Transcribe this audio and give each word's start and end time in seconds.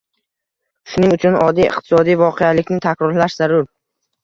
Shuning 0.93 1.13
uchun 1.17 1.37
oddiy 1.41 1.67
iqtisodiy 1.67 2.19
voqelikni 2.23 2.83
takrorlash 2.89 3.39
zarur 3.45 3.71